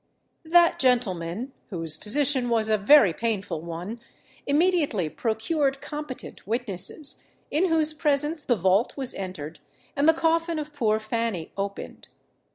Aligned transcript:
That 0.45 0.79
gentleman, 0.79 1.53
whose 1.69 1.95
position 1.95 2.49
was 2.49 2.69
a 2.69 2.77
very 2.79 3.13
painful 3.13 3.61
one, 3.61 3.99
immediately 4.47 5.09
procured 5.09 5.79
competent 5.79 6.47
witnesses, 6.47 7.17
in 7.51 7.67
whose 7.69 7.93
presence 7.93 8.43
the 8.43 8.55
vault 8.55 8.97
was 8.97 9.13
entered, 9.13 9.59
and 9.95 10.09
the 10.09 10.15
coffin 10.15 10.57
of 10.57 10.73
poor 10.73 10.99
Fanny 10.99 11.51
opened. 11.55 12.07